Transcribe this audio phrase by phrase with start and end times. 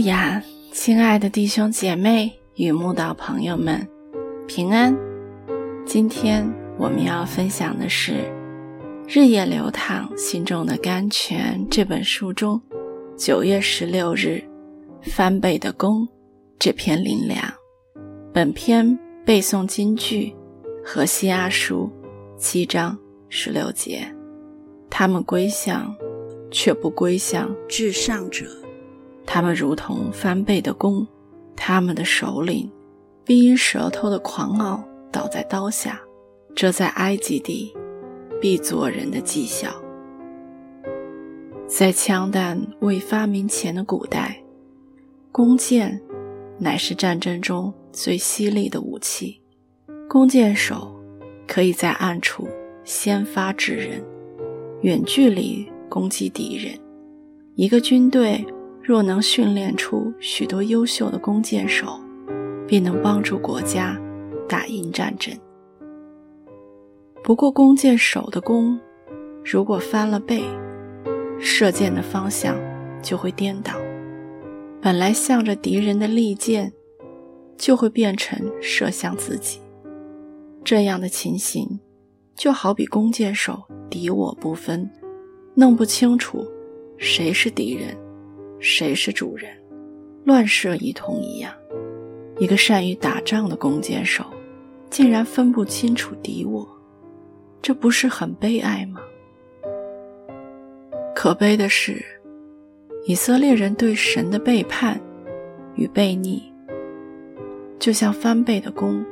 [0.00, 0.42] 哈利路亚，
[0.72, 3.86] 亲爱的弟兄姐妹与慕道朋友们，
[4.48, 4.96] 平安。
[5.84, 8.12] 今天我们要分享的是
[9.06, 12.58] 《日夜流淌心中的甘泉》这本书中
[13.18, 14.42] 九月十六日
[15.02, 16.08] 翻倍的功
[16.58, 17.38] 这篇灵粮。
[18.32, 20.34] 本篇背诵金句：
[20.82, 21.92] 和西阿书
[22.38, 24.10] 七章十六节。
[24.88, 25.94] 他们归向，
[26.50, 28.46] 却不归向至上者。
[29.32, 31.06] 他们如同翻倍的弓，
[31.54, 32.68] 他们的首领
[33.24, 36.00] 必因舌头的狂傲倒在刀下。
[36.52, 37.72] 这在埃及地
[38.40, 39.70] 必做人的讥笑。
[41.68, 44.42] 在枪弹未发明前的古代，
[45.30, 46.02] 弓箭
[46.58, 49.40] 乃是战争中最犀利的武器。
[50.08, 50.92] 弓箭手
[51.46, 52.48] 可以在暗处
[52.82, 54.04] 先发制人，
[54.80, 56.76] 远距离攻击敌人。
[57.54, 58.44] 一个军队。
[58.90, 62.00] 若能训练出许多优秀的弓箭手，
[62.66, 63.96] 必能帮助国家
[64.48, 65.32] 打赢战争。
[67.22, 68.80] 不过，弓箭手的弓
[69.44, 70.42] 如果翻了背，
[71.38, 72.56] 射箭的方向
[73.00, 73.74] 就会颠倒，
[74.82, 76.72] 本来向着敌人的利箭，
[77.56, 79.60] 就会变成射向自己。
[80.64, 81.78] 这样的情形，
[82.34, 84.90] 就好比弓箭手敌我不分，
[85.54, 86.44] 弄不清楚
[86.98, 87.96] 谁是敌人。
[88.60, 89.50] 谁是主人？
[90.24, 91.52] 乱射一通一样。
[92.38, 94.24] 一个善于打仗的弓箭手，
[94.88, 96.66] 竟然分不清楚敌我，
[97.60, 99.00] 这不是很悲哀吗？
[101.14, 102.02] 可悲的是，
[103.04, 105.00] 以色列人对神的背叛
[105.74, 106.42] 与背逆，
[107.78, 109.04] 就像翻倍的弓。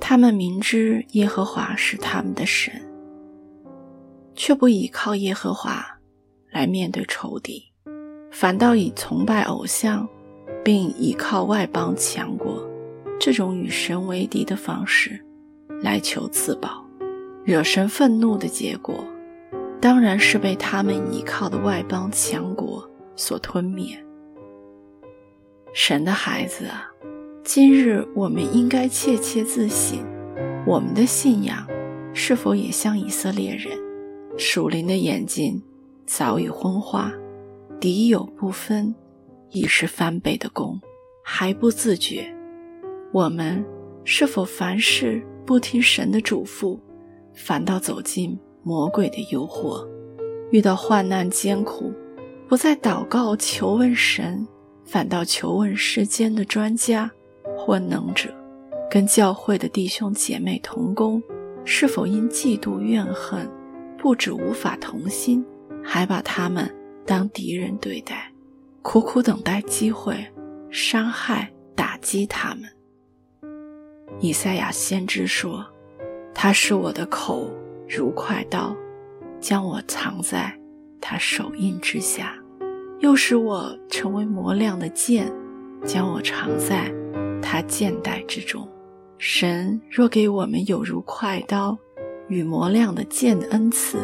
[0.00, 2.72] 他们明知耶和华是他们的神，
[4.34, 5.84] 却不依靠耶和华
[6.52, 7.64] 来面对仇敌。
[8.38, 10.06] 反倒以崇拜偶像，
[10.62, 12.62] 并依靠外邦强国
[13.18, 15.18] 这种与神为敌的方式
[15.80, 16.84] 来求自保，
[17.46, 19.02] 惹神愤怒的结果，
[19.80, 22.86] 当然是被他们依靠的外邦强国
[23.16, 23.98] 所吞灭。
[25.72, 26.90] 神的孩子啊，
[27.42, 29.98] 今日我们应该切切自省，
[30.66, 31.66] 我们的信仰
[32.12, 33.78] 是否也像以色列人，
[34.36, 35.62] 属灵的眼睛
[36.04, 37.10] 早已昏花。
[37.78, 38.94] 敌友不分，
[39.50, 40.80] 已是翻倍的功，
[41.22, 42.24] 还不自觉。
[43.12, 43.62] 我们
[44.02, 46.78] 是否凡事不听神的嘱咐，
[47.34, 49.86] 反倒走进魔鬼的诱惑？
[50.50, 51.92] 遇到患难艰苦，
[52.48, 54.46] 不再祷告求问神，
[54.86, 57.10] 反倒求问世间的专家
[57.56, 58.34] 或能者？
[58.90, 61.22] 跟教会的弟兄姐妹同工，
[61.64, 63.46] 是否因嫉妒怨恨，
[63.98, 65.44] 不止无法同心，
[65.84, 66.72] 还把他们？
[67.06, 68.32] 当敌人对待，
[68.82, 70.26] 苦苦等待机会，
[70.70, 72.64] 伤害打击他们。
[74.18, 75.64] 以赛亚先知说
[76.34, 77.48] ：“他是我的口
[77.88, 78.76] 如快刀，
[79.40, 80.52] 将我藏在
[81.00, 82.26] 他手印之下；
[82.98, 85.32] 又使我成为磨亮的剑，
[85.84, 86.92] 将我藏在
[87.40, 88.68] 他剑带之中。”
[89.18, 91.78] 神若给我们有如快刀
[92.28, 93.98] 与磨亮的剑的恩赐，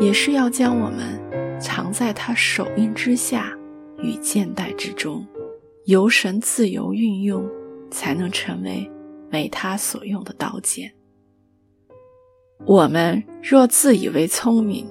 [0.00, 1.21] 也是要将我们。
[1.62, 3.56] 藏在他手印之下
[4.02, 5.24] 与剑带之中，
[5.84, 7.48] 由神自由运用，
[7.88, 8.90] 才能成为
[9.30, 10.92] 为他所用的刀剑。
[12.66, 14.86] 我们若自以为聪明，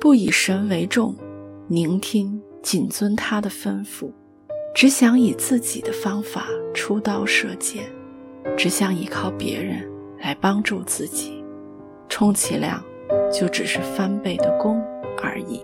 [0.00, 1.14] 不以神为重，
[1.68, 4.12] 聆听谨遵他的吩咐，
[4.74, 7.84] 只想以自己的方法出刀射箭，
[8.56, 9.88] 只想依靠别人
[10.20, 11.44] 来帮助自己，
[12.08, 12.82] 充其量
[13.32, 14.82] 就只是翻倍的功
[15.22, 15.62] 而已。